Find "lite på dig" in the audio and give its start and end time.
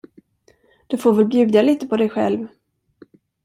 1.61-2.09